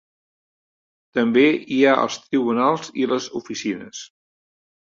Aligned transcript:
També 1.19 1.43
hi 1.75 1.77
ha 1.83 1.93
els 2.05 2.17
tribunals 2.23 2.91
i 3.05 3.09
les 3.13 3.29
oficines. 3.41 4.05